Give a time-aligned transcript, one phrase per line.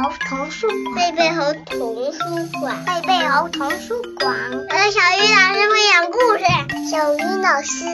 [0.00, 2.20] 猴童书馆，贝贝猴童书
[2.60, 4.32] 馆，贝贝猴童书馆。
[4.52, 6.44] 我的小鱼老师会讲故事，
[6.88, 7.84] 小鱼老师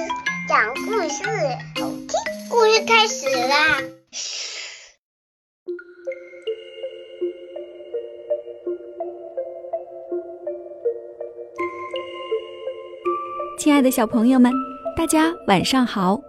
[0.46, 1.24] 讲故事，
[1.80, 2.10] 好听。
[2.50, 3.80] 故事开始啦！
[13.58, 14.52] 亲爱的小朋友们，
[14.94, 16.20] 大家晚上好，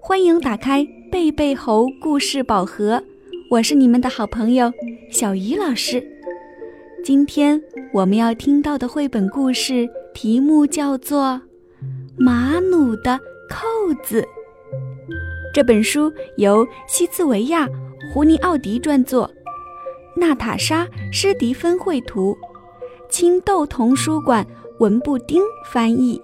[0.00, 3.04] 欢迎打开贝贝猴故事宝盒。
[3.50, 4.70] 我是你们的好朋友
[5.10, 6.06] 小鱼老师。
[7.02, 7.58] 今天
[7.94, 11.22] 我们要听到的绘本故事题目叫做
[12.18, 13.64] 《马努的扣
[14.04, 14.20] 子》。
[15.54, 17.66] 这本书由西茨维亚·
[18.12, 19.30] 胡尼奥迪撰作，
[20.14, 22.36] 娜塔莎·施迪芬绘图，
[23.08, 24.46] 青豆童书馆
[24.78, 25.40] 文布丁
[25.72, 26.20] 翻译，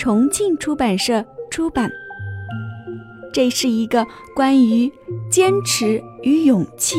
[0.00, 1.88] 重庆出版社出版。
[3.32, 4.90] 这是一个关于
[5.30, 6.96] 坚持与勇气、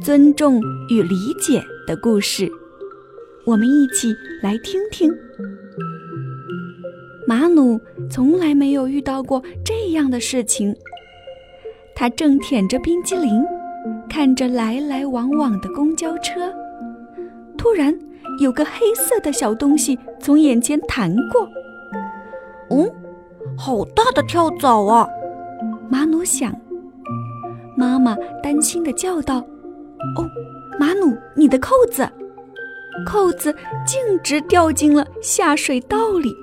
[0.00, 2.50] 尊重与理解的故事，
[3.44, 5.12] 我们一起来听听。
[7.26, 7.80] 马努
[8.10, 10.74] 从来没有遇到过这样的事情。
[11.94, 13.44] 他正舔着冰激凌，
[14.08, 16.52] 看着来来往往的公交车，
[17.56, 17.96] 突然
[18.40, 21.48] 有个黑色的小东西从眼前弹过。
[22.70, 22.90] 嗯，
[23.56, 25.06] 好大的跳蚤啊！
[25.90, 26.52] 马努想，
[27.76, 29.38] 妈妈担心地叫道
[30.16, 30.28] ：“哦，
[30.78, 32.08] 马努，你的扣子！”
[33.06, 33.54] 扣子
[33.86, 36.34] 径直掉进了下水道里。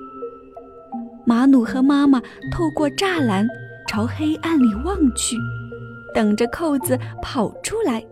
[1.24, 2.20] 马努和妈妈
[2.52, 3.46] 透过栅栏
[3.86, 5.36] 朝黑暗里望去，
[6.12, 8.04] 等着扣子跑出来。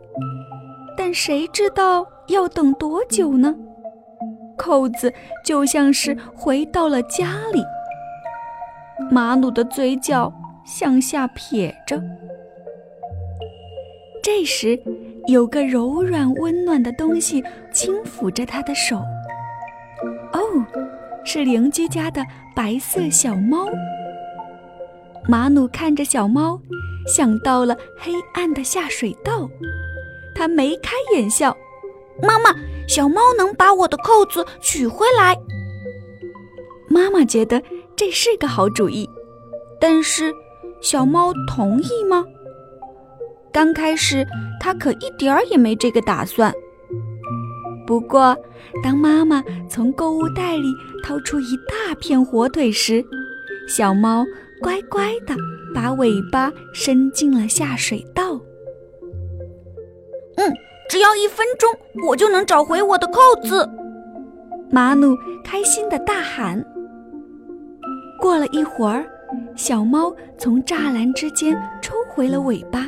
[0.96, 3.54] 但谁知道要等多久呢？
[4.56, 5.12] 扣子
[5.44, 7.62] 就像是回到了家里。
[9.10, 10.32] 马努的嘴角。
[10.68, 11.98] 向下撇着。
[14.22, 14.78] 这时，
[15.26, 18.98] 有个柔软温暖的东西轻抚着他的手。
[20.32, 20.40] 哦，
[21.24, 22.22] 是邻居家的
[22.54, 23.66] 白色小猫。
[25.26, 26.60] 马努看着小猫，
[27.06, 29.48] 想到了黑暗的下水道，
[30.34, 31.56] 他眉开眼笑
[32.22, 32.54] ：“妈妈，
[32.86, 35.34] 小猫能把我的扣子取回来。”
[36.90, 37.62] 妈妈觉得
[37.96, 39.08] 这是个好主意，
[39.80, 40.34] 但是。
[40.80, 42.24] 小猫同意吗？
[43.52, 44.26] 刚开始，
[44.60, 46.52] 它可一点儿也没这个打算。
[47.86, 48.36] 不过，
[48.84, 50.68] 当妈妈从购物袋里
[51.02, 53.04] 掏出一大片火腿时，
[53.66, 54.24] 小猫
[54.60, 55.34] 乖乖地
[55.74, 58.34] 把尾巴伸进了下水道。
[60.36, 60.52] 嗯，
[60.88, 61.68] 只要一分钟，
[62.06, 63.68] 我就能找回我的扣子！
[64.70, 66.62] 马努开心地大喊。
[68.20, 69.04] 过了一会儿。
[69.56, 72.86] 小猫从栅栏之间抽回了尾巴，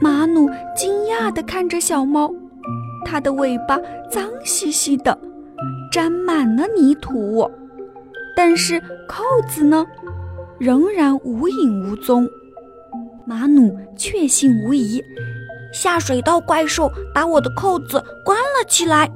[0.00, 2.32] 马努惊讶地看着小猫，
[3.04, 3.78] 它的尾巴
[4.10, 5.18] 脏兮兮的，
[5.90, 7.50] 沾满了泥土，
[8.36, 9.84] 但是扣子呢，
[10.58, 12.28] 仍然无影无踪。
[13.26, 15.02] 马努确信无疑，
[15.72, 19.10] 下水道怪兽把我的扣子关了起来。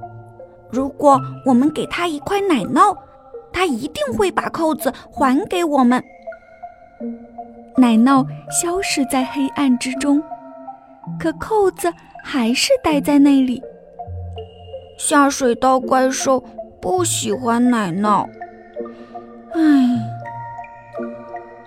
[0.70, 2.96] 如果我们给他一块奶酪。
[3.52, 6.02] 他一定会把扣子还给我们。
[7.76, 10.22] 奶酪消失在黑暗之中，
[11.18, 11.92] 可扣子
[12.22, 13.62] 还是待在那里。
[14.98, 16.44] 下水道怪兽
[16.80, 18.28] 不喜欢奶酪。
[19.54, 19.60] 唉，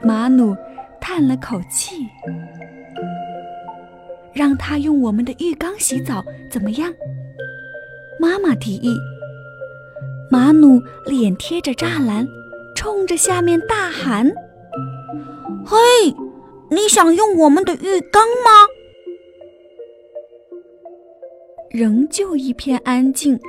[0.01, 0.55] 马努
[0.99, 2.07] 叹了口气。
[4.33, 6.93] 让他用我们的浴缸洗澡怎么样？
[8.19, 8.95] 妈妈提议。
[10.31, 12.27] 马努脸贴着栅栏，
[12.75, 14.33] 冲着下面大喊
[15.65, 15.77] ：“嘿，
[16.69, 18.67] 你想用我们的浴缸吗？”
[21.69, 23.39] 仍旧一片安静。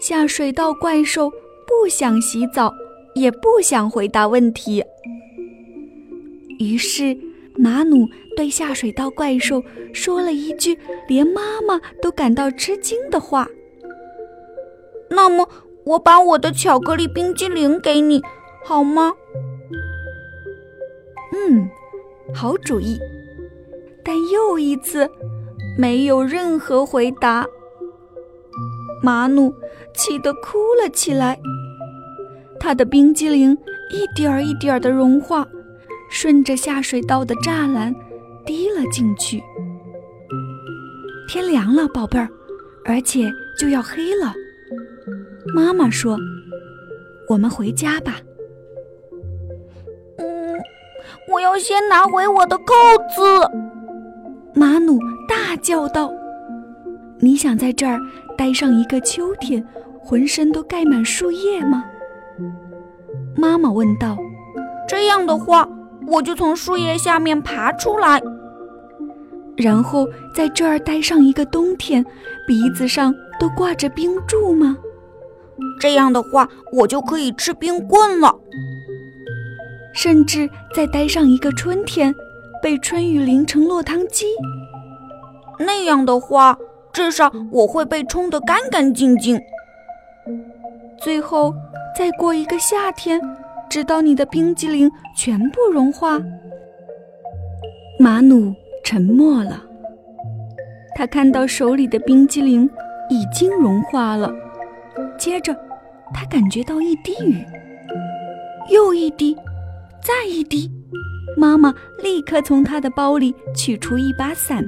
[0.00, 1.30] 下水道怪兽
[1.66, 2.72] 不想洗澡，
[3.14, 4.84] 也不想回答问题。
[6.58, 7.16] 于是，
[7.56, 8.06] 马努
[8.36, 9.62] 对下水道怪兽
[9.94, 10.78] 说了一句
[11.08, 13.48] 连妈妈都感到吃惊的话
[15.08, 15.48] ：“那么。”
[15.86, 18.20] 我把我的巧克力冰激凌给你，
[18.64, 19.12] 好吗？
[21.32, 21.68] 嗯，
[22.34, 22.98] 好主意。
[24.04, 25.08] 但又一次，
[25.78, 27.46] 没有任何回答。
[29.00, 29.54] 马努
[29.94, 31.38] 气得哭了起来。
[32.58, 33.56] 他的冰激凌
[33.92, 35.46] 一点儿一点儿的融化，
[36.10, 37.94] 顺着下水道的栅栏
[38.44, 39.40] 滴了进去。
[41.28, 42.28] 天凉了，宝贝儿，
[42.84, 44.34] 而且就要黑了。
[45.54, 46.18] 妈妈说
[47.28, 48.20] ：“我们回家吧。”
[50.18, 50.58] 嗯，
[51.32, 52.64] 我要先拿回我的扣
[53.14, 53.50] 子。
[54.54, 54.98] 马努
[55.28, 56.12] 大叫道
[57.20, 58.00] ：“你想在这儿
[58.36, 59.64] 待上一个秋天，
[60.00, 61.84] 浑身都盖满树叶吗？”
[63.36, 64.16] 妈妈问道
[64.88, 65.68] ：“这样的话，
[66.06, 68.20] 我就从树叶下面爬出来，
[69.56, 72.04] 然后在这儿待上一个冬天，
[72.46, 74.76] 鼻子上都挂着冰柱吗？”
[75.80, 78.34] 这样的话，我就可以吃冰棍了。
[79.92, 82.14] 甚至再待上一个春天，
[82.62, 84.26] 被春雨淋成落汤鸡。
[85.58, 86.58] 那样的话，
[86.92, 89.40] 至少我会被冲得干干净净。
[90.98, 91.54] 最后
[91.96, 93.20] 再过一个夏天，
[93.70, 96.20] 直到你的冰激凌全部融化。
[97.98, 98.52] 马努
[98.84, 99.62] 沉默了，
[100.94, 102.68] 他看到手里的冰激凌
[103.08, 104.30] 已经融化了。
[105.18, 105.56] 接着，
[106.14, 107.44] 他感觉到一滴雨，
[108.70, 109.36] 又一滴，
[110.02, 110.70] 再一滴。
[111.36, 114.64] 妈妈立刻从他的包里取出一把伞，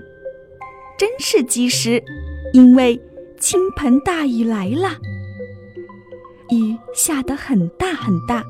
[0.98, 2.02] 真是及时，
[2.52, 3.00] 因为
[3.38, 4.90] 倾盆大雨来了。
[6.50, 8.42] 雨下得很大很大，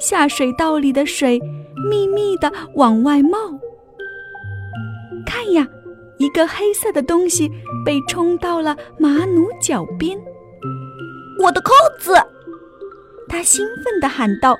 [0.00, 1.40] 下水道里的水
[1.88, 3.38] 密密的往外冒。
[5.24, 5.66] 看呀，
[6.18, 7.50] 一个黑色的东西
[7.84, 10.18] 被冲到了马努脚边。
[11.46, 12.12] 我的扣子！
[13.28, 14.56] 他兴奋地喊道：“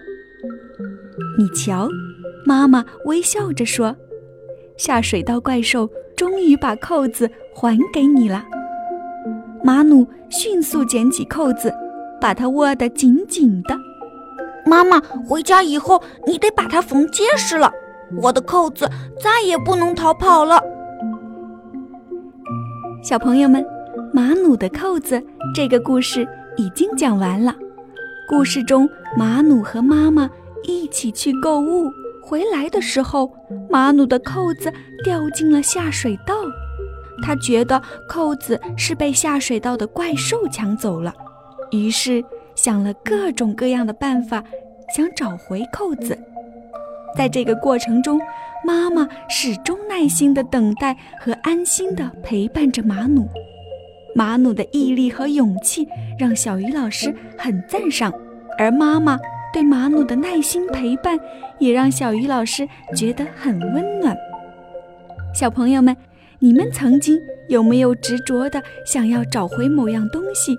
[1.36, 1.88] 你瞧！”
[2.46, 3.96] 妈妈微笑着说
[4.78, 8.44] ：“下水道怪兽终于把扣子还给你了。”
[9.64, 11.74] 马努迅速捡起扣子，
[12.20, 13.76] 把它握得紧紧的。
[14.64, 17.72] 妈妈，回家以后你得把它缝结实了，
[18.22, 18.88] 我的扣子
[19.20, 20.62] 再也不能逃跑了。
[23.02, 23.66] 小朋友们，
[24.12, 25.20] 马努的扣子
[25.52, 26.24] 这个故事。
[26.56, 27.54] 已经讲完了。
[28.28, 30.28] 故事中，马努和妈妈
[30.64, 31.90] 一起去购物，
[32.22, 33.32] 回来的时候，
[33.70, 34.72] 马努的扣子
[35.04, 36.34] 掉进了下水道。
[37.22, 41.14] 他觉得扣子是被下水道的怪兽抢走了，
[41.70, 42.22] 于是
[42.54, 44.42] 想了各种各样的办法，
[44.94, 46.18] 想找回扣子。
[47.16, 48.20] 在这个过程中，
[48.66, 53.26] 妈妈始终耐心地等待和安心地陪伴着马努。
[54.16, 55.86] 马努的毅力和勇气
[56.18, 58.10] 让小鱼老师很赞赏，
[58.56, 59.18] 而妈妈
[59.52, 61.18] 对马努的耐心陪伴
[61.58, 62.66] 也让小鱼老师
[62.96, 64.16] 觉得很温暖。
[65.34, 65.94] 小朋友们，
[66.38, 67.20] 你们曾经
[67.50, 70.56] 有没有执着的想要找回某样东西，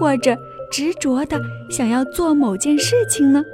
[0.00, 0.34] 或者
[0.72, 3.44] 执着的想要做某件事情呢？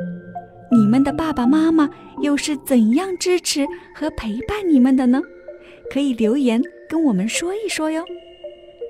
[0.71, 1.91] 你们的爸爸妈妈
[2.23, 5.21] 又是怎样支持和陪伴你们的呢？
[5.93, 8.05] 可以留言跟我们说一说哟。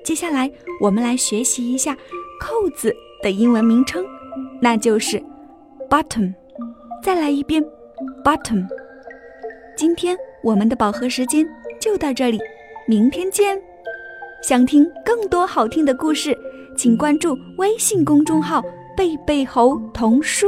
[0.03, 1.95] 接下来，我们来学习一下
[2.39, 4.05] 扣子的英文名称，
[4.61, 5.21] 那就是
[5.89, 6.33] button。
[7.03, 7.63] 再来一遍
[8.23, 8.65] ，button。
[9.75, 11.47] 今天我们的饱和时间
[11.79, 12.39] 就到这里，
[12.87, 13.61] 明天见。
[14.43, 16.37] 想听更多好听的故事，
[16.75, 18.61] 请关注微信公众号
[18.97, 20.47] “贝贝猴童书”。